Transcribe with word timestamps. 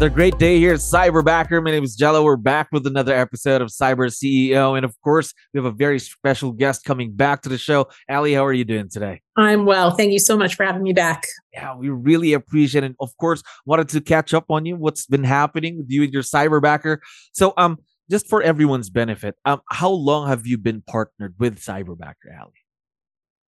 Another 0.00 0.14
great 0.14 0.38
day 0.38 0.56
here 0.56 0.72
at 0.72 0.80
Cyberbacker. 0.80 1.62
My 1.62 1.72
name 1.72 1.84
is 1.84 1.94
Jello. 1.94 2.24
We're 2.24 2.38
back 2.38 2.68
with 2.72 2.86
another 2.86 3.14
episode 3.14 3.60
of 3.60 3.68
Cyber 3.68 4.08
CEO. 4.08 4.74
And 4.74 4.82
of 4.82 4.98
course, 5.02 5.34
we 5.52 5.58
have 5.58 5.66
a 5.66 5.70
very 5.70 5.98
special 5.98 6.52
guest 6.52 6.84
coming 6.84 7.12
back 7.12 7.42
to 7.42 7.50
the 7.50 7.58
show. 7.58 7.86
Ali, 8.08 8.32
how 8.32 8.46
are 8.46 8.52
you 8.54 8.64
doing 8.64 8.88
today? 8.88 9.20
I'm 9.36 9.66
well. 9.66 9.90
Thank 9.90 10.12
you 10.12 10.18
so 10.18 10.38
much 10.38 10.54
for 10.54 10.64
having 10.64 10.82
me 10.82 10.94
back. 10.94 11.26
Yeah, 11.52 11.76
we 11.76 11.90
really 11.90 12.32
appreciate 12.32 12.82
it. 12.82 12.96
Of 12.98 13.14
course, 13.18 13.42
wanted 13.66 13.90
to 13.90 14.00
catch 14.00 14.32
up 14.32 14.46
on 14.48 14.64
you, 14.64 14.74
what's 14.74 15.04
been 15.04 15.24
happening 15.24 15.76
with 15.76 15.90
you 15.90 16.02
and 16.04 16.12
your 16.14 16.22
Cyberbacker. 16.22 17.00
So, 17.34 17.52
um, 17.58 17.76
just 18.10 18.26
for 18.26 18.42
everyone's 18.42 18.88
benefit, 18.88 19.34
um, 19.44 19.60
how 19.68 19.90
long 19.90 20.28
have 20.28 20.46
you 20.46 20.56
been 20.56 20.80
partnered 20.80 21.34
with 21.38 21.60
Cyberbacker, 21.60 22.40
Ali? 22.40 22.59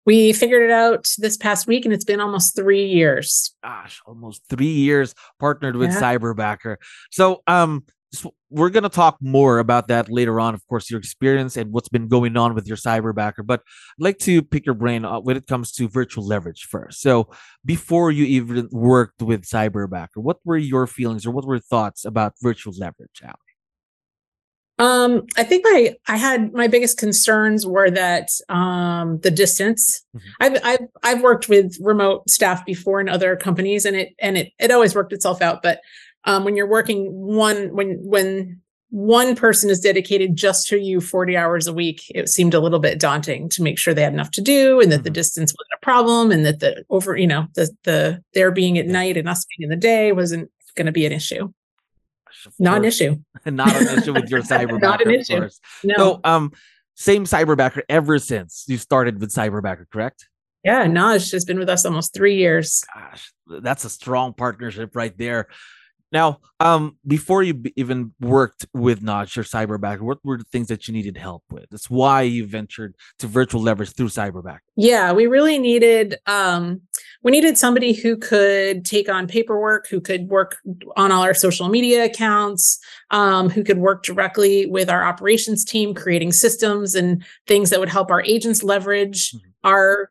We 0.05 0.33
figured 0.33 0.63
it 0.63 0.73
out 0.73 1.09
this 1.19 1.37
past 1.37 1.67
week 1.67 1.85
and 1.85 1.95
it's 1.95 2.05
been 2.05 2.21
almost 2.21 2.57
three 2.57 2.87
years. 2.87 3.55
Gosh, 3.63 4.01
almost 4.07 4.43
three 4.49 4.67
years 4.67 5.15
partnered 5.39 5.77
with 5.77 5.93
yeah. 5.93 6.01
Cyberbacker. 6.01 6.77
So, 7.11 7.43
um, 7.47 7.85
so 8.13 8.35
we're 8.51 8.69
going 8.69 8.83
to 8.83 8.91
talk 8.91 9.17
more 9.21 9.59
about 9.59 9.89
that 9.89 10.11
later 10.11 10.39
on, 10.39 10.55
of 10.55 10.67
course, 10.67 10.91
your 10.91 10.99
experience 10.99 11.57
and 11.57 11.73
what's 11.73 11.89
been 11.89 12.09
going 12.09 12.37
on 12.37 12.55
with 12.55 12.67
your 12.67 12.77
cyberbacker. 12.77 13.45
But 13.45 13.61
I'd 13.61 14.05
like 14.05 14.19
to 14.21 14.43
pick 14.43 14.67
your 14.67 14.75
brain 14.75 15.05
when 15.05 15.37
it 15.37 15.47
comes 15.47 15.73
to 15.73 15.89
virtual 15.89 16.27
leverage 16.27 16.67
first. 16.71 17.01
So, 17.01 17.31
before 17.65 18.11
you 18.11 18.25
even 18.25 18.69
worked 18.71 19.23
with 19.23 19.45
cyberbacker, 19.45 20.17
what 20.17 20.39
were 20.45 20.59
your 20.59 20.87
feelings 20.87 21.25
or 21.25 21.31
what 21.31 21.47
were 21.47 21.59
thoughts 21.59 22.05
about 22.05 22.35
virtual 22.43 22.75
leverage, 22.77 23.23
Ali? 23.23 23.52
Um, 24.83 25.27
I 25.37 25.45
think 25.45 25.65
my 25.65 25.95
I 26.09 26.17
had 26.17 26.53
my 26.53 26.67
biggest 26.67 26.99
concerns 26.99 27.65
were 27.65 27.89
that 27.93 28.31
um, 28.49 29.21
the 29.21 29.31
distance. 29.31 30.05
Mm-hmm. 30.17 30.29
I've 30.41 30.61
I've 30.65 30.89
I've 31.05 31.23
worked 31.23 31.49
with 31.49 31.77
remote 31.81 32.29
staff 32.29 32.67
before 32.67 33.01
in 33.01 33.09
other 33.09 33.37
companies, 33.37 33.85
and 33.85 33.95
it 33.95 34.13
and 34.19 34.37
it 34.37 34.53
it 34.59 34.73
always 34.73 34.97
worked 34.97 35.13
itself 35.13 35.41
out. 35.41 35.63
But 35.63 35.79
um, 36.25 36.45
when 36.45 36.57
you're 36.57 36.69
working 36.69 37.13
one 37.13 37.73
when 37.77 37.97
when 38.03 38.61
one 38.91 39.37
person 39.37 39.71
is 39.71 39.79
dedicated 39.79 40.35
just 40.35 40.67
to 40.69 40.79
you 40.79 41.01
40 41.01 41.37
hours 41.37 41.69
a 41.69 41.73
week, 41.73 42.03
it 42.11 42.29
seemed 42.29 42.53
a 42.53 42.61
little 42.61 42.81
bit 42.81 42.99
daunting 42.99 43.49
to 43.51 43.63
make 43.63 43.79
sure 43.79 43.95
they 43.95 44.03
had 44.03 44.13
enough 44.13 44.33
to 44.33 44.43
do 44.43 44.81
and 44.81 44.91
that 44.91 44.97
mm-hmm. 44.97 45.05
the 45.05 45.11
distance 45.11 45.53
wasn't 45.53 45.81
a 45.81 45.85
problem 45.85 46.33
and 46.33 46.45
that 46.45 46.59
the 46.59 46.85
over, 46.91 47.17
you 47.17 47.29
know, 47.29 47.47
the 47.55 47.71
the 47.85 48.21
their 48.35 48.51
being 48.51 48.79
at 48.79 48.87
night 48.87 49.17
and 49.17 49.29
us 49.29 49.47
being 49.57 49.71
in 49.71 49.71
the 49.71 49.81
day 49.81 50.11
wasn't 50.11 50.51
going 50.75 50.87
to 50.87 50.93
be 50.93 51.07
an 51.07 51.13
issue 51.13 51.53
not 52.59 52.79
an 52.79 52.85
issue. 52.85 53.17
not 53.47 53.75
an 53.75 53.99
issue 53.99 54.13
with 54.13 54.31
your 54.31 54.43
cyberbacker. 54.43 54.81
not 54.83 55.05
an 55.05 55.11
issue. 55.11 55.49
No. 55.85 55.95
So, 55.97 56.21
um, 56.25 56.53
same 56.95 57.25
cyberbacker 57.25 57.83
ever 57.89 58.19
since 58.19 58.65
you 58.69 58.77
started 58.77 59.21
with 59.21 59.31
cyberbacker, 59.33 59.87
correct? 59.91 60.29
Yeah, 60.65 60.87
Naj 60.87 61.33
has 61.33 61.45
been 61.45 61.59
with 61.59 61.69
us 61.69 61.85
almost 61.85 62.15
three 62.15 62.37
years. 62.37 62.85
Gosh, 62.95 63.33
that's 63.63 63.85
a 63.85 63.91
strong 63.91 64.33
partnership 64.33 64.95
right 64.95 65.17
there. 65.17 65.49
Now, 66.13 66.41
um, 66.61 66.99
before 67.07 67.43
you 67.43 67.55
b- 67.55 67.73
even 67.75 68.13
worked 68.21 68.67
with 68.75 69.03
Naj 69.03 69.37
or 69.37 69.43
Cyberback, 69.43 70.01
what 70.01 70.19
were 70.23 70.37
the 70.37 70.45
things 70.45 70.69
that 70.69 70.87
you 70.87 70.93
needed 70.93 71.17
help 71.17 71.43
with? 71.51 71.67
That's 71.71 71.89
why 71.89 72.23
you 72.23 72.47
ventured 72.47 72.95
to 73.19 73.27
virtual 73.27 73.63
leverage 73.63 73.93
through 73.95 74.09
Cyberback. 74.09 74.59
Yeah, 74.77 75.13
we 75.13 75.27
really 75.27 75.59
needed 75.59 76.17
um, 76.27 76.83
we 77.23 77.33
needed 77.33 77.57
somebody 77.57 77.95
who 77.95 78.17
could 78.17 78.85
take 78.85 79.09
on 79.09 79.27
paperwork, 79.27 79.89
who 79.89 80.01
could 80.01 80.29
work 80.29 80.59
on 80.97 81.11
all 81.11 81.23
our 81.23 81.35
social 81.35 81.69
media 81.69 82.05
accounts, 82.05 82.79
um, 83.11 83.49
who 83.49 83.65
could 83.65 83.79
work 83.79 84.03
directly 84.03 84.67
with 84.67 84.91
our 84.91 85.05
operations 85.05 85.65
team, 85.65 85.95
creating 85.95 86.33
systems 86.33 86.95
and 86.95 87.25
things 87.47 87.71
that 87.71 87.81
would 87.81 87.89
help 87.89 88.11
our 88.11 88.23
agents 88.23 88.63
leverage 88.63 89.33
mm-hmm. 89.33 89.49
our 89.65 90.11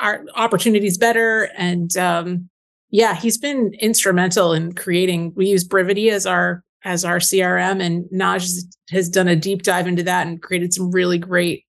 our 0.00 0.24
opportunities 0.36 0.96
better 0.96 1.50
and 1.56 1.96
um, 1.96 2.48
yeah, 2.90 3.14
he's 3.14 3.38
been 3.38 3.74
instrumental 3.80 4.52
in 4.52 4.72
creating. 4.72 5.32
We 5.36 5.48
use 5.48 5.64
Brivity 5.64 6.10
as 6.10 6.26
our 6.26 6.64
as 6.84 7.04
our 7.04 7.18
CRM, 7.18 7.82
and 7.82 8.04
Naj 8.10 8.48
has 8.90 9.08
done 9.08 9.28
a 9.28 9.36
deep 9.36 9.62
dive 9.62 9.86
into 9.86 10.02
that 10.04 10.26
and 10.26 10.40
created 10.40 10.72
some 10.72 10.90
really 10.90 11.18
great 11.18 11.64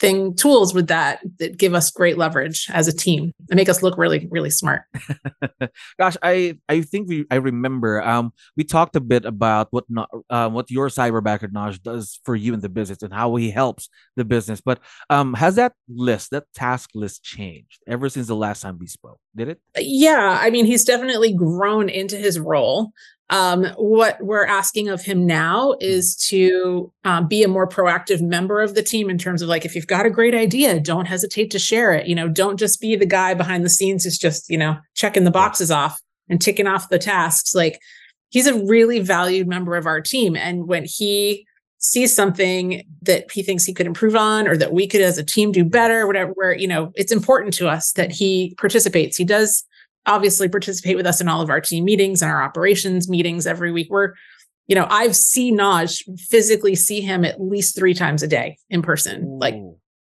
thing 0.00 0.34
tools 0.34 0.74
with 0.74 0.88
that 0.88 1.20
that 1.38 1.58
give 1.58 1.74
us 1.74 1.90
great 1.90 2.18
leverage 2.18 2.66
as 2.72 2.88
a 2.88 2.92
team 2.92 3.32
and 3.50 3.56
make 3.56 3.68
us 3.68 3.82
look 3.82 3.96
really 3.98 4.26
really 4.30 4.50
smart. 4.50 4.82
Gosh 5.98 6.16
i 6.22 6.58
i 6.68 6.80
think 6.80 7.08
we 7.08 7.26
i 7.30 7.36
remember 7.36 8.02
um 8.02 8.32
we 8.56 8.64
talked 8.64 8.96
a 8.96 9.00
bit 9.00 9.24
about 9.24 9.68
what 9.70 9.84
not 9.88 10.08
uh, 10.30 10.48
what 10.48 10.70
your 10.70 10.88
cyber 10.88 11.20
cyberbacker 11.20 11.50
Naj 11.52 11.82
does 11.82 12.20
for 12.24 12.34
you 12.34 12.54
in 12.54 12.60
the 12.60 12.68
business 12.68 13.02
and 13.02 13.12
how 13.12 13.34
he 13.36 13.50
helps 13.50 13.88
the 14.16 14.24
business. 14.24 14.60
But 14.60 14.80
um 15.10 15.34
has 15.34 15.56
that 15.56 15.74
list 15.88 16.30
that 16.30 16.44
task 16.54 16.90
list 16.94 17.22
changed 17.22 17.80
ever 17.86 18.08
since 18.08 18.26
the 18.26 18.36
last 18.36 18.62
time 18.62 18.78
we 18.78 18.86
spoke? 18.86 19.20
Did 19.36 19.48
it? 19.48 19.60
Yeah 19.78 20.38
i 20.40 20.50
mean 20.50 20.64
he's 20.64 20.84
definitely 20.84 21.34
grown 21.34 21.88
into 21.88 22.16
his 22.16 22.38
role 22.38 22.92
um, 23.30 23.64
what 23.76 24.22
we're 24.22 24.44
asking 24.44 24.88
of 24.88 25.02
him 25.02 25.24
now 25.24 25.74
is 25.80 26.16
to 26.28 26.92
um, 27.04 27.28
be 27.28 27.42
a 27.42 27.48
more 27.48 27.68
proactive 27.68 28.20
member 28.20 28.60
of 28.60 28.74
the 28.74 28.82
team 28.82 29.08
in 29.08 29.18
terms 29.18 29.40
of 29.40 29.48
like, 29.48 29.64
if 29.64 29.74
you've 29.74 29.86
got 29.86 30.04
a 30.04 30.10
great 30.10 30.34
idea, 30.34 30.80
don't 30.80 31.06
hesitate 31.06 31.50
to 31.52 31.58
share 31.58 31.92
it. 31.92 32.06
You 32.06 32.14
know, 32.14 32.28
don't 32.28 32.58
just 32.58 32.80
be 32.80 32.96
the 32.96 33.06
guy 33.06 33.34
behind 33.34 33.64
the 33.64 33.70
scenes 33.70 34.04
who's 34.04 34.18
just, 34.18 34.50
you 34.50 34.58
know, 34.58 34.76
checking 34.94 35.24
the 35.24 35.30
boxes 35.30 35.70
off 35.70 36.00
and 36.28 36.40
ticking 36.40 36.66
off 36.66 36.88
the 36.88 36.98
tasks. 36.98 37.54
Like, 37.54 37.80
he's 38.30 38.46
a 38.46 38.64
really 38.64 39.00
valued 39.00 39.48
member 39.48 39.76
of 39.76 39.86
our 39.86 40.00
team. 40.00 40.36
And 40.36 40.66
when 40.66 40.84
he 40.84 41.46
sees 41.78 42.14
something 42.14 42.82
that 43.02 43.30
he 43.32 43.42
thinks 43.42 43.64
he 43.64 43.72
could 43.72 43.86
improve 43.86 44.14
on 44.14 44.46
or 44.46 44.56
that 44.56 44.72
we 44.72 44.86
could 44.86 45.00
as 45.00 45.18
a 45.18 45.24
team 45.24 45.50
do 45.50 45.64
better, 45.64 46.06
whatever, 46.06 46.32
where, 46.32 46.54
you 46.54 46.68
know, 46.68 46.92
it's 46.94 47.10
important 47.10 47.54
to 47.54 47.68
us 47.68 47.92
that 47.92 48.12
he 48.12 48.54
participates. 48.58 49.16
He 49.16 49.24
does 49.24 49.64
obviously 50.06 50.48
participate 50.48 50.96
with 50.96 51.06
us 51.06 51.20
in 51.20 51.28
all 51.28 51.40
of 51.40 51.50
our 51.50 51.60
team 51.60 51.84
meetings 51.84 52.22
and 52.22 52.30
our 52.30 52.42
operations 52.42 53.08
meetings 53.08 53.46
every 53.46 53.72
week. 53.72 53.88
We're, 53.90 54.14
you 54.66 54.74
know, 54.74 54.86
I've 54.88 55.16
seen 55.16 55.58
Naj 55.58 56.02
physically 56.18 56.74
see 56.74 57.00
him 57.00 57.24
at 57.24 57.40
least 57.40 57.76
three 57.76 57.94
times 57.94 58.22
a 58.22 58.28
day 58.28 58.56
in 58.68 58.82
person. 58.82 59.24
Ooh. 59.24 59.38
Like, 59.38 59.54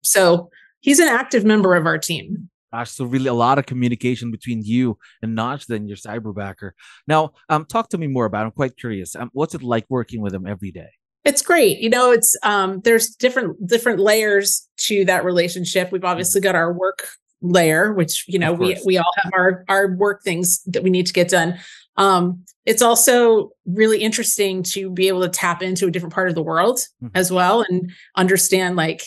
so 0.03 0.50
he's 0.80 1.00
an 1.00 1.07
active 1.07 1.44
member 1.46 1.75
of 1.75 1.85
our 1.85 1.97
team. 1.97 2.50
Gosh, 2.74 2.91
so 2.91 3.03
really 3.03 3.28
a 3.28 3.34
lot 3.34 3.59
of 3.59 3.66
communication 3.66 4.31
between 4.31 4.62
you 4.63 4.97
and 5.22 5.38
Naj 5.38 5.66
then 5.66 5.88
your 5.88 5.97
cyberbacker. 5.97 6.72
Now, 7.06 7.31
um, 7.50 7.66
talk 7.66 7.90
to 7.90 7.97
me 7.97 8.07
more 8.07 8.25
about. 8.25 8.44
It. 8.44 8.46
I'm 8.46 8.51
quite 8.51 8.78
curious. 8.78 9.16
Um, 9.16 9.30
what's 9.34 9.53
it 9.53 9.62
like 9.62 9.85
working 9.90 10.22
with 10.22 10.34
him 10.34 10.47
every 10.47 10.72
day? 10.72 10.88
It's 11.25 11.41
great. 11.41 11.80
You 11.80 11.90
know, 11.90 12.12
it's 12.12 12.35
um, 12.44 12.80
there's 12.84 13.09
different 13.09 13.68
different 13.68 14.00
layers 14.00 14.68
to 14.78 15.06
that 15.06 15.25
relationship. 15.25 15.91
We've 15.91 16.06
obviously 16.06 16.40
mm-hmm. 16.40 16.47
got 16.47 16.56
our 16.56 16.74
work 16.74 17.07
layer 17.41 17.94
which 17.94 18.25
you 18.28 18.38
know 18.38 18.53
we 18.53 18.78
we 18.85 18.97
all 18.97 19.13
have 19.24 19.34
our 19.34 19.63
our 19.68 19.96
work 19.96 20.24
things 20.24 20.62
that 20.66 20.84
we 20.84 20.90
need 20.90 21.07
to 21.07 21.13
get 21.13 21.29
done 21.29 21.57
um 21.97 22.44
it's 22.66 22.81
also 22.81 23.50
really 23.66 24.00
interesting 24.02 24.62
to 24.62 24.91
be 24.91 25.07
able 25.07 25.22
to 25.22 25.29
tap 25.29 25.63
into 25.63 25.88
a 25.88 25.91
different 25.91 26.13
part 26.13 26.30
of 26.30 26.35
the 26.35 26.44
world 26.44 26.80
mm-hmm. 27.03 27.07
as 27.16 27.31
well 27.31 27.66
and 27.68 27.91
understand 28.16 28.75
like 28.75 29.01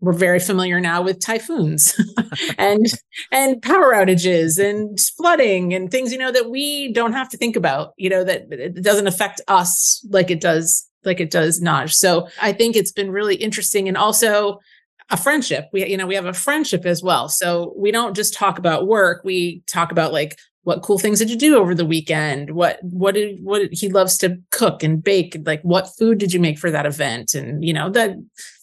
we're 0.00 0.12
very 0.12 0.38
familiar 0.38 0.78
now 0.78 1.02
with 1.02 1.18
typhoons 1.18 1.98
and 2.58 2.86
and 3.32 3.60
power 3.62 3.94
outages 3.94 4.62
and 4.62 5.00
flooding 5.16 5.72
and 5.74 5.90
things 5.90 6.12
you 6.12 6.18
know 6.18 6.30
that 6.30 6.50
we 6.50 6.92
don't 6.92 7.14
have 7.14 7.28
to 7.28 7.36
think 7.36 7.56
about 7.56 7.94
you 7.96 8.10
know 8.10 8.22
that 8.22 8.46
it 8.52 8.82
doesn't 8.82 9.08
affect 9.08 9.40
us 9.48 10.04
like 10.10 10.30
it 10.30 10.40
does 10.40 10.88
like 11.04 11.20
it 11.20 11.30
does 11.30 11.60
Naj. 11.60 11.92
So 11.92 12.28
I 12.40 12.52
think 12.52 12.76
it's 12.76 12.92
been 12.92 13.10
really 13.10 13.36
interesting 13.36 13.88
and 13.88 13.96
also 13.96 14.60
a 15.10 15.16
friendship. 15.16 15.68
We, 15.72 15.86
you 15.86 15.96
know, 15.96 16.06
we 16.06 16.14
have 16.14 16.26
a 16.26 16.32
friendship 16.32 16.84
as 16.84 17.02
well. 17.02 17.28
So 17.28 17.72
we 17.76 17.90
don't 17.90 18.14
just 18.14 18.34
talk 18.34 18.58
about 18.58 18.86
work. 18.86 19.22
We 19.24 19.62
talk 19.66 19.90
about 19.90 20.12
like 20.12 20.38
what 20.62 20.82
cool 20.82 20.98
things 20.98 21.18
did 21.18 21.30
you 21.30 21.36
do 21.36 21.56
over 21.56 21.74
the 21.74 21.86
weekend? 21.86 22.50
What 22.50 22.78
what 22.82 23.14
did 23.14 23.38
what 23.42 23.60
did, 23.60 23.70
he 23.72 23.88
loves 23.88 24.18
to 24.18 24.36
cook 24.50 24.82
and 24.82 25.02
bake? 25.02 25.36
Like 25.46 25.62
what 25.62 25.88
food 25.98 26.18
did 26.18 26.34
you 26.34 26.40
make 26.40 26.58
for 26.58 26.70
that 26.70 26.84
event? 26.86 27.34
And 27.34 27.64
you 27.64 27.72
know 27.72 27.88
that 27.90 28.16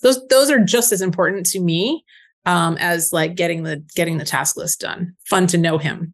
those 0.03 0.25
those 0.27 0.51
are 0.51 0.63
just 0.63 0.91
as 0.91 1.01
important 1.01 1.47
to 1.47 1.59
me 1.59 2.03
um, 2.45 2.77
as 2.79 3.11
like 3.11 3.35
getting 3.35 3.63
the 3.63 3.83
getting 3.95 4.19
the 4.19 4.25
task 4.25 4.55
list 4.55 4.81
done. 4.81 5.15
Fun 5.27 5.47
to 5.47 5.57
know 5.57 5.77
him. 5.77 6.13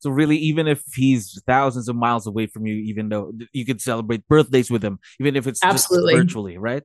So 0.00 0.10
really, 0.10 0.36
even 0.38 0.66
if 0.66 0.82
he's 0.94 1.40
thousands 1.46 1.88
of 1.88 1.94
miles 1.94 2.26
away 2.26 2.46
from 2.46 2.66
you, 2.66 2.74
even 2.74 3.10
though 3.10 3.32
you 3.52 3.66
could 3.66 3.82
celebrate 3.82 4.26
birthdays 4.26 4.70
with 4.70 4.82
him, 4.82 4.98
even 5.20 5.36
if 5.36 5.46
it's 5.46 5.62
absolutely 5.62 6.16
virtually, 6.16 6.58
right? 6.58 6.82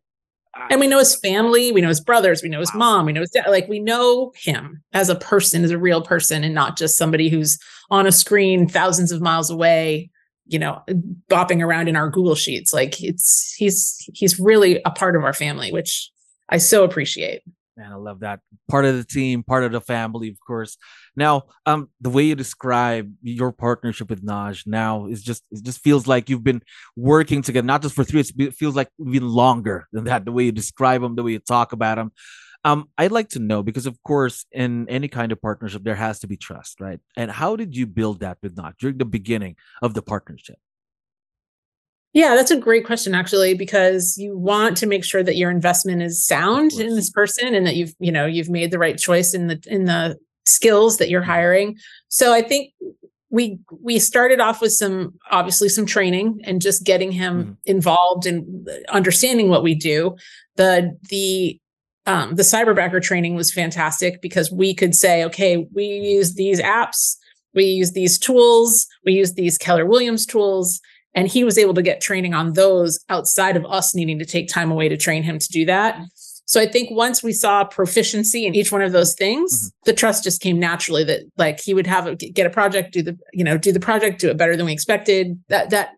And 0.69 0.79
we 0.79 0.87
know 0.87 0.99
his 0.99 1.15
family, 1.15 1.71
we 1.71 1.81
know 1.81 1.89
his 1.89 2.01
brothers, 2.01 2.41
we 2.41 2.49
know 2.49 2.59
his 2.59 2.73
mom, 2.73 3.05
we 3.05 3.13
know 3.13 3.21
his 3.21 3.31
dad. 3.31 3.47
Like 3.47 3.67
we 3.67 3.79
know 3.79 4.31
him 4.35 4.81
as 4.93 5.09
a 5.09 5.15
person, 5.15 5.63
as 5.63 5.71
a 5.71 5.77
real 5.77 6.01
person, 6.01 6.43
and 6.43 6.55
not 6.55 6.77
just 6.77 6.97
somebody 6.97 7.29
who's 7.29 7.57
on 7.89 8.07
a 8.07 8.11
screen 8.11 8.67
thousands 8.67 9.11
of 9.11 9.21
miles 9.21 9.49
away, 9.49 10.09
you 10.45 10.59
know, 10.59 10.81
bopping 11.29 11.63
around 11.63 11.87
in 11.87 11.95
our 11.95 12.09
Google 12.09 12.35
sheets. 12.35 12.73
Like 12.73 13.03
it's 13.03 13.53
he's 13.57 13.97
he's 14.13 14.39
really 14.39 14.81
a 14.85 14.91
part 14.91 15.15
of 15.15 15.23
our 15.23 15.33
family, 15.33 15.71
which 15.71 16.09
I 16.49 16.57
so 16.57 16.83
appreciate. 16.83 17.41
Man, 17.77 17.91
I 17.91 17.95
love 17.95 18.21
that. 18.21 18.39
Part 18.69 18.85
of 18.85 18.95
the 18.95 19.03
team, 19.03 19.43
part 19.43 19.65
of 19.65 19.73
the 19.73 19.81
family, 19.81 20.29
of 20.29 20.39
course. 20.39 20.77
Now, 21.17 21.43
um, 21.65 21.89
the 21.99 22.09
way 22.09 22.23
you 22.23 22.35
describe 22.35 23.11
your 23.21 23.51
partnership 23.51 24.09
with 24.09 24.25
Naj 24.25 24.65
now 24.65 25.07
is 25.07 25.21
just 25.21 25.43
it 25.51 25.61
just 25.61 25.81
feels 25.81 26.07
like 26.07 26.29
you've 26.29 26.43
been 26.43 26.61
working 26.95 27.41
together, 27.41 27.67
not 27.67 27.81
just 27.81 27.93
for 27.93 28.05
three. 28.05 28.23
It 28.37 28.53
feels 28.53 28.77
like 28.77 28.87
even 29.05 29.27
longer 29.27 29.87
than 29.91 30.05
that. 30.05 30.23
The 30.23 30.31
way 30.31 30.45
you 30.45 30.53
describe 30.53 31.01
them, 31.01 31.15
the 31.15 31.23
way 31.23 31.33
you 31.33 31.39
talk 31.39 31.73
about 31.73 31.95
them. 31.95 32.13
Um, 32.63 32.89
I'd 32.97 33.11
like 33.11 33.29
to 33.29 33.39
know 33.39 33.61
because, 33.61 33.85
of 33.85 34.01
course, 34.03 34.45
in 34.51 34.89
any 34.89 35.07
kind 35.09 35.31
of 35.31 35.41
partnership, 35.41 35.83
there 35.83 35.95
has 35.95 36.19
to 36.19 36.27
be 36.27 36.37
trust, 36.37 36.79
right? 36.79 36.99
And 37.17 37.29
how 37.29 37.57
did 37.57 37.75
you 37.75 37.85
build 37.85 38.21
that 38.21 38.37
with 38.41 38.55
Naj 38.55 38.77
during 38.79 38.97
the 38.97 39.05
beginning 39.05 39.57
of 39.81 39.93
the 39.93 40.01
partnership? 40.01 40.57
Yeah, 42.15 42.33
that's 42.33 42.49
a 42.49 42.57
great 42.57 42.85
question 42.85 43.13
actually 43.13 43.55
because 43.55 44.17
you 44.17 44.37
want 44.37 44.77
to 44.77 44.87
make 44.87 45.03
sure 45.03 45.21
that 45.21 45.35
your 45.35 45.51
investment 45.51 46.01
is 46.01 46.25
sound 46.25 46.71
in 46.71 46.95
this 46.95 47.09
person 47.09 47.53
and 47.53 47.67
that 47.67 47.75
you've, 47.75 47.93
you 47.99 48.11
know, 48.11 48.25
you've 48.25 48.49
made 48.49 48.71
the 48.71 48.79
right 48.79 48.97
choice 48.97 49.33
in 49.33 49.47
the 49.47 49.61
in 49.67 49.83
the 49.83 50.17
skills 50.45 50.97
that 50.97 51.09
you're 51.09 51.21
mm-hmm. 51.21 51.31
hiring. 51.31 51.77
So 52.07 52.33
I 52.33 52.41
think 52.41 52.73
we 53.29 53.59
we 53.81 53.99
started 53.99 54.39
off 54.39 54.61
with 54.61 54.71
some 54.71 55.15
obviously 55.29 55.67
some 55.67 55.85
training 55.85 56.39
and 56.45 56.61
just 56.61 56.85
getting 56.85 57.11
him 57.11 57.41
mm-hmm. 57.41 57.53
involved 57.65 58.25
in 58.25 58.65
understanding 58.87 59.49
what 59.49 59.61
we 59.61 59.75
do. 59.75 60.15
The 60.55 60.97
the 61.09 61.59
um, 62.05 62.35
the 62.35 62.43
cyberbacker 62.43 63.01
training 63.01 63.35
was 63.35 63.53
fantastic 63.53 64.21
because 64.21 64.49
we 64.49 64.73
could 64.73 64.95
say, 64.95 65.25
okay, 65.25 65.67
we 65.73 65.85
use 65.85 66.35
these 66.35 66.61
apps, 66.61 67.17
we 67.53 67.65
use 67.65 67.91
these 67.91 68.17
tools, 68.17 68.87
we 69.03 69.11
use 69.11 69.33
these 69.33 69.57
Keller 69.57 69.85
Williams 69.85 70.25
tools, 70.25 70.79
and 71.15 71.27
he 71.27 71.43
was 71.43 71.57
able 71.57 71.73
to 71.73 71.81
get 71.81 72.01
training 72.01 72.33
on 72.33 72.53
those 72.53 72.99
outside 73.09 73.55
of 73.55 73.65
us 73.65 73.95
needing 73.95 74.19
to 74.19 74.25
take 74.25 74.49
time 74.49 74.69
away 74.69 74.89
to 74.89 74.97
train 74.97 75.23
him 75.23 75.39
to 75.39 75.47
do 75.47 75.65
that. 75.65 75.97
So 76.47 76.61
I 76.61 76.67
think 76.67 76.91
once 76.91 77.23
we 77.23 77.31
saw 77.31 77.63
proficiency 77.63 78.45
in 78.45 78.53
each 78.53 78.71
one 78.71 78.83
of 78.83 78.91
those 78.91 79.15
things, 79.15 79.57
mm-hmm. 79.57 79.69
the 79.85 79.93
trust 79.93 80.23
just 80.23 80.41
came 80.41 80.59
naturally 80.59 81.03
that 81.05 81.21
like 81.37 81.59
he 81.59 81.73
would 81.73 81.87
have 81.87 82.05
a, 82.05 82.15
get 82.15 82.45
a 82.45 82.51
project, 82.51 82.93
do 82.93 83.01
the, 83.01 83.17
you 83.33 83.43
know, 83.43 83.57
do 83.57 83.71
the 83.71 83.79
project, 83.79 84.19
do 84.19 84.29
it 84.29 84.37
better 84.37 84.55
than 84.55 84.65
we 84.65 84.73
expected. 84.73 85.39
That, 85.47 85.71
that, 85.71 85.91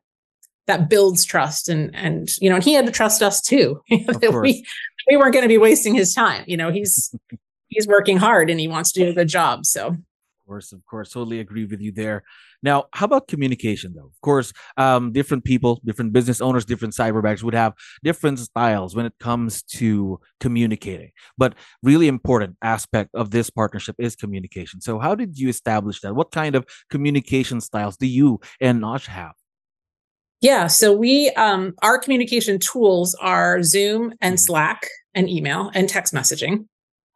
that 0.67 0.89
builds 0.89 1.25
trust 1.25 1.67
and, 1.67 1.93
and, 1.95 2.29
you 2.39 2.49
know, 2.49 2.55
and 2.55 2.63
he 2.63 2.73
had 2.73 2.85
to 2.85 2.91
trust 2.91 3.21
us 3.21 3.41
too. 3.41 3.81
that 3.89 4.39
we, 4.41 4.65
we 5.09 5.17
weren't 5.17 5.33
going 5.33 5.43
to 5.43 5.49
be 5.49 5.57
wasting 5.57 5.95
his 5.95 6.13
time. 6.13 6.43
You 6.47 6.57
know, 6.57 6.71
he's, 6.71 7.13
he's 7.67 7.87
working 7.87 8.17
hard 8.17 8.49
and 8.49 8.59
he 8.59 8.67
wants 8.67 8.91
to 8.93 9.03
do 9.03 9.09
a 9.09 9.13
good 9.13 9.27
job. 9.27 9.65
So 9.65 9.87
of 9.87 9.97
course, 10.45 10.71
of 10.71 10.85
course, 10.85 11.11
totally 11.11 11.41
agree 11.41 11.65
with 11.65 11.81
you 11.81 11.91
there. 11.91 12.23
Now, 12.63 12.85
how 12.93 13.05
about 13.05 13.27
communication 13.27 13.93
though? 13.95 14.05
Of 14.05 14.21
course, 14.21 14.51
um, 14.77 15.11
different 15.11 15.43
people, 15.43 15.81
different 15.85 16.13
business 16.13 16.41
owners, 16.41 16.65
different 16.65 16.93
cyberbackers 16.93 17.43
would 17.43 17.53
have 17.53 17.73
different 18.03 18.39
styles 18.39 18.95
when 18.95 19.05
it 19.05 19.13
comes 19.19 19.63
to 19.63 20.19
communicating. 20.39 21.11
But 21.37 21.55
really 21.83 22.07
important 22.07 22.57
aspect 22.61 23.11
of 23.13 23.31
this 23.31 23.49
partnership 23.49 23.95
is 23.99 24.15
communication. 24.15 24.81
So, 24.81 24.99
how 24.99 25.15
did 25.15 25.37
you 25.37 25.49
establish 25.49 26.01
that? 26.01 26.15
What 26.15 26.31
kind 26.31 26.55
of 26.55 26.65
communication 26.89 27.61
styles 27.61 27.97
do 27.97 28.07
you 28.07 28.39
and 28.59 28.81
Naj 28.81 29.07
have? 29.07 29.33
Yeah, 30.41 30.67
so 30.67 30.93
we 30.93 31.29
um 31.31 31.73
our 31.81 31.97
communication 31.97 32.59
tools 32.59 33.15
are 33.15 33.63
Zoom 33.63 34.13
and 34.21 34.35
mm-hmm. 34.35 34.37
Slack 34.37 34.87
and 35.15 35.29
email 35.29 35.71
and 35.73 35.89
text 35.89 36.13
messaging. 36.13 36.65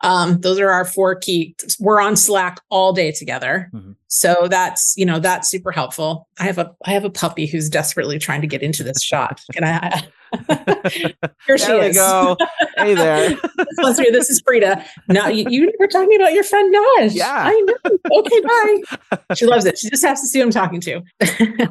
Um, 0.03 0.39
those 0.42 0.59
are 0.59 0.69
our 0.69 0.86
four 0.86 1.15
key. 1.15 1.56
We're 1.80 2.01
on 2.01 2.15
Slack 2.15 2.59
all 2.69 2.94
day 2.94 3.12
together. 3.12 3.69
Mm-hmm. 3.74 3.92
So 4.07 4.48
that's, 4.50 4.94
you 4.98 5.06
know, 5.06 5.19
that's 5.19 5.50
super 5.50 5.71
helpful. 5.71 6.27
I 6.39 6.45
have 6.45 6.57
a 6.57 6.75
I 6.86 6.92
have 6.92 7.06
a 7.06 7.09
puppy 7.09 7.45
who's 7.45 7.69
desperately 7.69 8.19
trying 8.19 8.42
to 8.42 8.48
get 8.48 8.62
into 8.62 8.83
this 8.83 9.01
shot. 9.01 9.42
Can 9.53 9.63
I 9.63 10.03
here 11.45 11.57
she 11.57 11.71
is. 11.71 11.95
go. 11.95 12.38
Hey 12.77 12.94
there. 12.94 13.30
this 13.77 14.30
is 14.30 14.42
Frida. 14.45 14.83
Now 15.09 15.27
you, 15.27 15.45
you 15.50 15.71
were 15.80 15.88
talking 15.88 16.15
about 16.15 16.33
your 16.33 16.44
friend 16.44 16.74
Naj. 16.74 17.13
Yeah. 17.13 17.44
I 17.48 17.65
know. 17.65 17.98
Okay, 18.19 18.42
bye. 18.42 19.18
She 19.36 19.45
loves 19.45 19.65
it. 19.65 19.77
She 19.77 19.89
just 19.89 20.03
has 20.03 20.19
to 20.21 20.27
see 20.27 20.39
who 20.39 20.45
I'm 20.45 20.51
talking 20.51 20.81
to. 20.81 21.01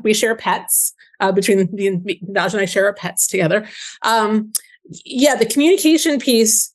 we 0.02 0.14
share 0.14 0.34
pets. 0.34 0.94
Uh, 1.20 1.30
between 1.30 1.74
the 1.76 1.90
Naj 2.30 2.52
and 2.54 2.62
I 2.62 2.64
share 2.64 2.86
our 2.86 2.94
pets 2.94 3.26
together. 3.26 3.68
Um, 4.02 4.52
yeah, 5.04 5.34
the 5.34 5.44
communication 5.44 6.18
piece 6.18 6.74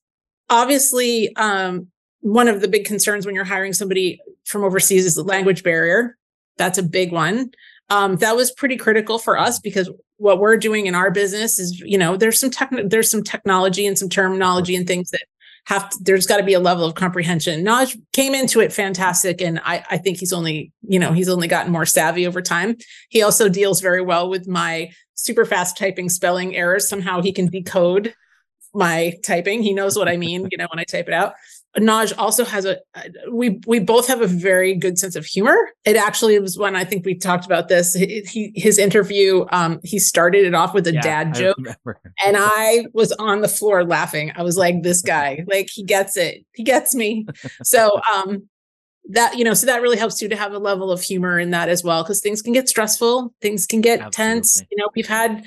obviously 0.49 1.35
um, 1.35 1.87
one 2.21 2.47
of 2.47 2.61
the 2.61 2.67
big 2.67 2.85
concerns 2.85 3.25
when 3.25 3.35
you're 3.35 3.43
hiring 3.43 3.73
somebody 3.73 4.19
from 4.45 4.63
overseas 4.63 5.05
is 5.05 5.15
the 5.15 5.23
language 5.23 5.63
barrier 5.63 6.17
that's 6.57 6.77
a 6.77 6.83
big 6.83 7.11
one 7.11 7.49
um, 7.89 8.15
that 8.17 8.35
was 8.35 8.51
pretty 8.51 8.77
critical 8.77 9.19
for 9.19 9.37
us 9.37 9.59
because 9.59 9.89
what 10.17 10.39
we're 10.39 10.57
doing 10.57 10.87
in 10.87 10.95
our 10.95 11.11
business 11.11 11.59
is 11.59 11.79
you 11.79 11.97
know 11.97 12.17
there's 12.17 12.39
some 12.39 12.49
tech 12.49 12.71
there's 12.85 13.11
some 13.11 13.23
technology 13.23 13.85
and 13.85 13.97
some 13.97 14.09
terminology 14.09 14.75
and 14.75 14.87
things 14.87 15.11
that 15.11 15.23
have 15.65 15.89
to, 15.89 15.97
there's 16.01 16.27
got 16.27 16.37
to 16.37 16.43
be 16.43 16.53
a 16.53 16.59
level 16.59 16.85
of 16.85 16.93
comprehension. 16.93 17.65
Naj 17.65 17.99
came 18.13 18.35
into 18.35 18.59
it 18.59 18.71
fantastic, 18.71 19.41
and 19.41 19.59
I, 19.63 19.83
I 19.89 19.97
think 19.97 20.17
he's 20.17 20.33
only 20.33 20.71
you 20.87 20.99
know 20.99 21.11
he's 21.11 21.29
only 21.29 21.47
gotten 21.47 21.71
more 21.71 21.85
savvy 21.85 22.25
over 22.25 22.41
time. 22.41 22.77
He 23.09 23.21
also 23.21 23.49
deals 23.49 23.81
very 23.81 24.01
well 24.01 24.29
with 24.29 24.47
my 24.47 24.91
super 25.15 25.45
fast 25.45 25.77
typing 25.77 26.09
spelling 26.09 26.55
errors. 26.55 26.87
Somehow 26.87 27.21
he 27.21 27.33
can 27.33 27.47
decode 27.47 28.13
my 28.75 29.13
typing. 29.23 29.63
He 29.63 29.73
knows 29.73 29.97
what 29.97 30.07
I 30.07 30.17
mean, 30.17 30.47
you 30.51 30.57
know, 30.57 30.67
when 30.69 30.79
I 30.79 30.83
type 30.83 31.07
it 31.07 31.13
out. 31.13 31.33
Naj 31.77 32.13
also 32.17 32.45
has 32.45 32.65
a 32.65 32.77
we 33.29 33.59
we 33.67 33.79
both 33.79 34.07
have 34.07 34.21
a 34.21 34.27
very 34.27 34.75
good 34.75 34.97
sense 34.97 35.15
of 35.15 35.25
humor. 35.25 35.57
It 35.83 35.97
actually 35.97 36.39
was 36.39 36.57
when 36.57 36.75
I 36.75 36.85
think 36.85 37.05
we 37.05 37.15
talked 37.15 37.45
about 37.45 37.67
this. 37.67 37.93
He, 37.93 38.51
his 38.55 38.77
interview, 38.77 39.45
um, 39.51 39.79
he 39.83 39.99
started 39.99 40.45
it 40.45 40.53
off 40.53 40.73
with 40.73 40.87
a 40.87 40.93
yeah, 40.93 41.01
dad 41.01 41.33
joke, 41.33 41.57
I 41.85 41.91
and 42.25 42.37
I 42.39 42.85
was 42.93 43.11
on 43.13 43.41
the 43.41 43.47
floor 43.47 43.83
laughing. 43.83 44.31
I 44.35 44.43
was 44.43 44.57
like, 44.57 44.83
"This 44.83 45.01
guy, 45.01 45.43
like, 45.47 45.69
he 45.69 45.83
gets 45.83 46.15
it. 46.15 46.45
He 46.53 46.63
gets 46.63 46.95
me." 46.95 47.27
so, 47.63 47.99
um, 48.13 48.47
that 49.09 49.37
you 49.37 49.43
know, 49.43 49.53
so 49.53 49.65
that 49.65 49.81
really 49.81 49.97
helps 49.97 50.21
you 50.21 50.29
to 50.29 50.35
have 50.35 50.53
a 50.53 50.59
level 50.59 50.91
of 50.91 51.01
humor 51.01 51.39
in 51.39 51.51
that 51.51 51.67
as 51.67 51.83
well, 51.83 52.03
because 52.03 52.21
things 52.21 52.41
can 52.41 52.53
get 52.53 52.69
stressful, 52.69 53.33
things 53.41 53.65
can 53.65 53.81
get 53.81 53.99
Absolutely. 53.99 54.33
tense. 54.35 54.61
You 54.71 54.77
know, 54.77 54.89
we've 54.95 55.07
had 55.07 55.45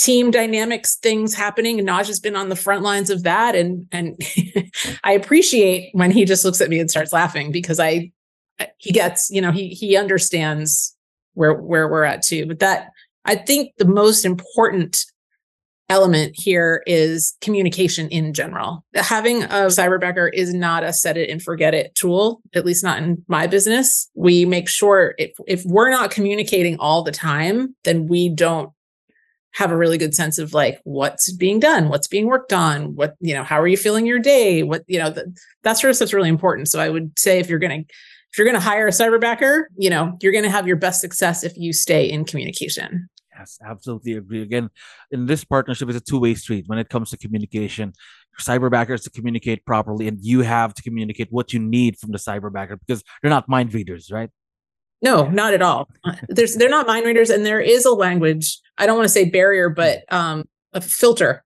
team 0.00 0.30
dynamics 0.30 0.96
things 0.96 1.34
happening 1.34 1.78
and 1.78 1.86
Naj 1.86 2.06
has 2.06 2.20
been 2.20 2.34
on 2.34 2.48
the 2.48 2.56
front 2.56 2.82
lines 2.82 3.10
of 3.10 3.22
that 3.24 3.54
and 3.54 3.86
and 3.92 4.18
I 5.04 5.12
appreciate 5.12 5.90
when 5.92 6.10
he 6.10 6.24
just 6.24 6.42
looks 6.42 6.62
at 6.62 6.70
me 6.70 6.80
and 6.80 6.90
starts 6.90 7.12
laughing 7.12 7.52
because 7.52 7.78
I 7.78 8.10
he 8.78 8.92
gets 8.92 9.28
you 9.30 9.42
know 9.42 9.52
he 9.52 9.68
he 9.68 9.98
understands 9.98 10.96
where 11.34 11.52
where 11.52 11.86
we're 11.86 12.04
at 12.04 12.22
too 12.22 12.46
but 12.46 12.60
that 12.60 12.88
I 13.26 13.34
think 13.34 13.72
the 13.76 13.84
most 13.84 14.24
important 14.24 15.04
element 15.90 16.32
here 16.34 16.82
is 16.86 17.36
communication 17.40 18.08
in 18.08 18.32
general. 18.32 18.84
Having 18.94 19.42
a 19.42 19.66
cyberbacker 19.66 20.30
is 20.32 20.54
not 20.54 20.84
a 20.84 20.92
set 20.92 21.18
it 21.18 21.28
and 21.28 21.42
forget 21.42 21.74
it 21.74 21.94
tool, 21.96 22.40
at 22.54 22.64
least 22.64 22.84
not 22.84 23.02
in 23.02 23.22
my 23.26 23.48
business. 23.48 24.08
We 24.14 24.44
make 24.44 24.68
sure 24.68 25.14
if, 25.18 25.32
if 25.48 25.64
we're 25.66 25.90
not 25.90 26.12
communicating 26.12 26.78
all 26.78 27.02
the 27.02 27.10
time, 27.10 27.74
then 27.82 28.06
we 28.06 28.28
don't 28.28 28.70
have 29.52 29.70
a 29.70 29.76
really 29.76 29.98
good 29.98 30.14
sense 30.14 30.38
of 30.38 30.54
like 30.54 30.80
what's 30.84 31.32
being 31.32 31.58
done, 31.58 31.88
what's 31.88 32.06
being 32.06 32.26
worked 32.26 32.52
on, 32.52 32.94
what, 32.94 33.16
you 33.20 33.34
know, 33.34 33.42
how 33.42 33.60
are 33.60 33.66
you 33.66 33.76
feeling 33.76 34.06
your 34.06 34.18
day? 34.18 34.62
What, 34.62 34.84
you 34.86 34.98
know, 34.98 35.10
the, 35.10 35.36
that 35.64 35.74
sort 35.74 35.90
of 35.90 35.96
stuff's 35.96 36.14
really 36.14 36.28
important. 36.28 36.68
So 36.68 36.78
I 36.78 36.88
would 36.88 37.18
say 37.18 37.40
if 37.40 37.48
you're 37.48 37.58
going 37.58 37.84
to, 37.84 37.94
if 38.32 38.38
you're 38.38 38.46
going 38.46 38.54
to 38.54 38.60
hire 38.60 38.86
a 38.86 38.92
cyberbacker, 38.92 39.64
you 39.76 39.90
know, 39.90 40.16
you're 40.22 40.32
going 40.32 40.44
to 40.44 40.50
have 40.50 40.68
your 40.68 40.76
best 40.76 41.00
success 41.00 41.42
if 41.42 41.56
you 41.56 41.72
stay 41.72 42.08
in 42.08 42.24
communication. 42.24 43.08
Yes, 43.36 43.58
absolutely 43.64 44.12
agree. 44.12 44.42
Again, 44.42 44.70
in 45.10 45.26
this 45.26 45.44
partnership, 45.44 45.88
it's 45.88 45.98
a 45.98 46.00
two-way 46.00 46.34
street 46.34 46.64
when 46.68 46.78
it 46.78 46.88
comes 46.88 47.10
to 47.10 47.16
communication. 47.16 47.92
Cyberbackers 48.38 49.02
to 49.02 49.10
communicate 49.10 49.66
properly, 49.66 50.06
and 50.08 50.18
you 50.20 50.42
have 50.42 50.72
to 50.74 50.82
communicate 50.82 51.28
what 51.30 51.52
you 51.52 51.58
need 51.58 51.98
from 51.98 52.12
the 52.12 52.18
cyberbacker 52.18 52.78
because 52.78 53.02
they're 53.20 53.30
not 53.30 53.48
mind 53.48 53.74
readers, 53.74 54.10
right? 54.10 54.30
No, 55.02 55.28
not 55.28 55.54
at 55.54 55.62
all. 55.62 55.88
Uh, 56.04 56.14
there's 56.28 56.56
they're 56.56 56.68
not 56.68 56.86
mind 56.86 57.06
readers, 57.06 57.30
and 57.30 57.44
there 57.44 57.60
is 57.60 57.84
a 57.84 57.92
language. 57.92 58.58
I 58.78 58.86
don't 58.86 58.96
want 58.96 59.06
to 59.06 59.12
say 59.12 59.28
barrier, 59.28 59.70
but 59.70 60.02
um, 60.12 60.46
a 60.72 60.80
filter 60.80 61.44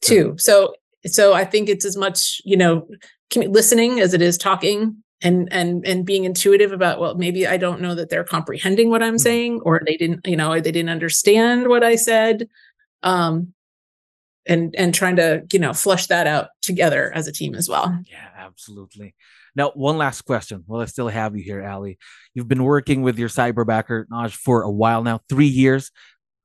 too. 0.00 0.34
So 0.38 0.74
so 1.04 1.34
I 1.34 1.44
think 1.44 1.68
it's 1.68 1.84
as 1.84 1.96
much 1.96 2.40
you 2.44 2.56
know 2.56 2.86
listening 3.34 4.00
as 4.00 4.14
it 4.14 4.22
is 4.22 4.38
talking 4.38 5.02
and 5.22 5.48
and 5.52 5.86
and 5.86 6.04
being 6.04 6.24
intuitive 6.24 6.72
about 6.72 7.00
well 7.00 7.14
maybe 7.14 7.46
I 7.46 7.56
don't 7.56 7.80
know 7.80 7.94
that 7.94 8.10
they're 8.10 8.24
comprehending 8.24 8.90
what 8.90 9.02
I'm 9.02 9.14
mm-hmm. 9.14 9.18
saying 9.18 9.60
or 9.64 9.80
they 9.84 9.96
didn't 9.96 10.26
you 10.26 10.36
know 10.36 10.52
they 10.54 10.72
didn't 10.72 10.90
understand 10.90 11.68
what 11.68 11.82
I 11.82 11.96
said. 11.96 12.48
Um, 13.02 13.52
and 14.48 14.74
and 14.76 14.94
trying 14.94 15.16
to 15.16 15.44
you 15.52 15.58
know 15.58 15.72
flush 15.72 16.06
that 16.06 16.26
out 16.26 16.48
together 16.62 17.12
as 17.14 17.26
a 17.26 17.32
team 17.32 17.54
as 17.54 17.68
well. 17.68 17.98
Yeah, 18.08 18.28
absolutely. 18.36 19.14
Now, 19.56 19.72
one 19.74 19.96
last 19.96 20.22
question. 20.22 20.62
Well, 20.66 20.82
I 20.82 20.84
still 20.84 21.08
have 21.08 21.36
you 21.36 21.42
here, 21.42 21.66
Ali. 21.66 21.98
You've 22.34 22.46
been 22.46 22.62
working 22.62 23.02
with 23.02 23.18
your 23.18 23.30
cyberbacker 23.30 24.04
Naj 24.06 24.32
for 24.32 24.62
a 24.62 24.70
while 24.70 25.02
now, 25.02 25.20
three 25.28 25.46
years, 25.46 25.90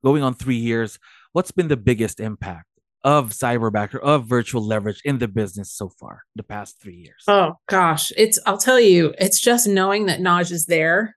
going 0.02 0.22
on 0.22 0.34
three 0.34 0.56
years. 0.56 0.98
What's 1.32 1.52
been 1.52 1.68
the 1.68 1.76
biggest 1.76 2.18
impact 2.18 2.66
of 3.04 3.30
cyberbacker 3.30 4.00
of 4.00 4.26
virtual 4.26 4.64
leverage 4.64 5.00
in 5.04 5.18
the 5.18 5.28
business 5.28 5.72
so 5.72 5.88
far 5.88 6.22
the 6.36 6.42
past 6.42 6.80
three 6.80 6.94
years 6.94 7.24
oh 7.26 7.54
gosh 7.68 8.12
it's 8.16 8.38
i'll 8.46 8.58
tell 8.58 8.78
you 8.78 9.12
it's 9.18 9.40
just 9.40 9.66
knowing 9.66 10.06
that 10.06 10.20
naj 10.20 10.52
is 10.52 10.66
there 10.66 11.16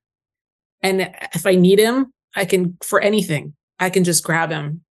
and 0.82 1.14
if 1.36 1.46
i 1.46 1.54
need 1.54 1.78
him 1.78 2.12
i 2.36 2.44
can 2.44 2.76
for 2.84 3.00
anything 3.00 3.54
i 3.80 3.90
can 3.90 4.04
just 4.04 4.24
grab 4.24 4.50
him 4.50 4.84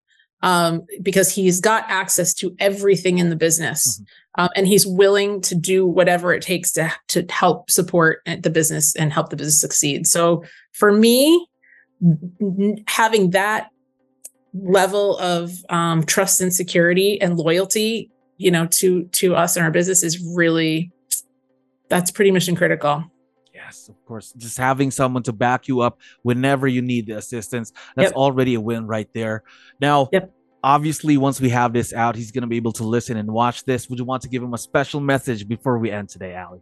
um, 0.44 0.86
because 1.02 1.32
he's 1.32 1.60
got 1.60 1.84
access 1.88 2.34
to 2.34 2.54
everything 2.58 3.18
in 3.18 3.30
the 3.30 3.36
business. 3.36 3.98
Mm-hmm. 3.98 4.42
um, 4.42 4.48
and 4.54 4.66
he's 4.66 4.86
willing 4.86 5.40
to 5.40 5.54
do 5.54 5.86
whatever 5.86 6.32
it 6.32 6.42
takes 6.42 6.70
to, 6.72 6.92
to 7.08 7.26
help 7.30 7.70
support 7.70 8.20
the 8.26 8.50
business 8.50 8.94
and 8.94 9.12
help 9.12 9.30
the 9.30 9.36
business 9.36 9.60
succeed. 9.60 10.06
So 10.06 10.44
for 10.72 10.92
me 10.92 11.46
having 12.86 13.30
that 13.30 13.70
level 14.52 15.18
of 15.18 15.52
um, 15.70 16.04
trust 16.04 16.40
and 16.40 16.52
security 16.52 17.20
and 17.20 17.36
loyalty 17.36 18.10
you 18.36 18.50
know 18.50 18.66
to 18.66 19.04
to 19.06 19.34
us 19.34 19.56
and 19.56 19.64
our 19.64 19.70
business 19.70 20.02
is 20.02 20.22
really 20.34 20.90
that's 21.88 22.10
pretty 22.10 22.30
mission 22.30 22.56
critical 22.56 23.04
yes 23.74 23.88
of 23.88 24.04
course 24.04 24.32
just 24.36 24.56
having 24.56 24.90
someone 24.90 25.22
to 25.22 25.32
back 25.32 25.68
you 25.68 25.80
up 25.80 25.98
whenever 26.22 26.66
you 26.66 26.82
need 26.82 27.06
the 27.06 27.16
assistance 27.16 27.72
that's 27.96 28.10
yep. 28.10 28.16
already 28.16 28.54
a 28.54 28.60
win 28.60 28.86
right 28.86 29.08
there 29.14 29.42
now 29.80 30.08
yep. 30.12 30.32
obviously 30.62 31.16
once 31.16 31.40
we 31.40 31.48
have 31.48 31.72
this 31.72 31.92
out 31.92 32.16
he's 32.16 32.30
going 32.30 32.42
to 32.42 32.48
be 32.48 32.56
able 32.56 32.72
to 32.72 32.84
listen 32.84 33.16
and 33.16 33.30
watch 33.30 33.64
this 33.64 33.88
would 33.88 33.98
you 33.98 34.04
want 34.04 34.22
to 34.22 34.28
give 34.28 34.42
him 34.42 34.54
a 34.54 34.58
special 34.58 35.00
message 35.00 35.46
before 35.48 35.78
we 35.78 35.90
end 35.90 36.08
today 36.08 36.36
ali 36.36 36.60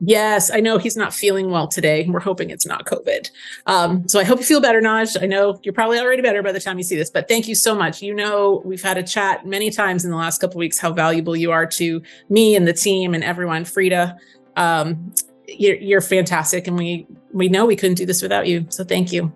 Yes, 0.00 0.50
I 0.50 0.60
know 0.60 0.76
he's 0.76 0.96
not 0.96 1.14
feeling 1.14 1.50
well 1.50 1.68
today. 1.68 2.04
We're 2.08 2.20
hoping 2.20 2.50
it's 2.50 2.66
not 2.66 2.84
COVID. 2.84 3.30
Um, 3.66 4.06
so 4.08 4.18
I 4.18 4.24
hope 4.24 4.38
you 4.38 4.44
feel 4.44 4.60
better, 4.60 4.80
Naj. 4.80 5.22
I 5.22 5.26
know 5.26 5.58
you're 5.62 5.72
probably 5.72 5.98
already 5.98 6.20
better 6.20 6.42
by 6.42 6.52
the 6.52 6.60
time 6.60 6.78
you 6.78 6.84
see 6.84 6.96
this, 6.96 7.10
but 7.10 7.28
thank 7.28 7.48
you 7.48 7.54
so 7.54 7.74
much. 7.74 8.02
You 8.02 8.12
know, 8.12 8.60
we've 8.64 8.82
had 8.82 8.98
a 8.98 9.02
chat 9.02 9.46
many 9.46 9.70
times 9.70 10.04
in 10.04 10.10
the 10.10 10.16
last 10.16 10.40
couple 10.40 10.58
weeks 10.58 10.78
how 10.78 10.92
valuable 10.92 11.36
you 11.36 11.52
are 11.52 11.66
to 11.66 12.02
me 12.28 12.56
and 12.56 12.66
the 12.66 12.72
team 12.72 13.14
and 13.14 13.22
everyone. 13.22 13.64
Frida, 13.64 14.16
um, 14.56 15.12
you're, 15.46 15.76
you're 15.76 16.00
fantastic, 16.00 16.66
and 16.66 16.76
we 16.76 17.06
we 17.32 17.48
know 17.48 17.66
we 17.66 17.76
couldn't 17.76 17.96
do 17.96 18.06
this 18.06 18.22
without 18.22 18.46
you. 18.46 18.66
So 18.68 18.84
thank 18.84 19.12
you. 19.12 19.32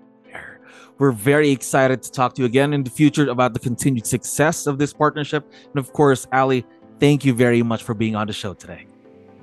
We're 0.99 1.13
very 1.13 1.51
excited 1.51 2.03
to 2.03 2.11
talk 2.11 2.35
to 2.35 2.43
you 2.43 2.47
again 2.47 2.73
in 2.73 2.83
the 2.83 2.91
future 2.91 3.29
about 3.29 3.55
the 3.55 3.61
continued 3.61 4.07
success 4.07 4.67
of 4.67 4.79
this 4.79 4.93
partnership, 4.93 5.45
and 5.71 5.79
of 5.79 5.93
course, 5.93 6.27
Ali, 6.33 6.67
thank 6.99 7.25
you 7.25 7.35
very 7.35 7.63
much 7.63 7.85
for 7.85 7.95
being 7.95 8.17
on 8.17 8.27
the 8.27 8.33
show 8.33 8.55
today. 8.55 8.87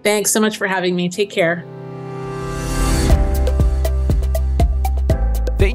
Thanks 0.04 0.32
so 0.32 0.40
much 0.40 0.58
for 0.58 0.68
having 0.68 0.96
me. 0.96 1.08
Take 1.10 1.30
care. 1.30 1.66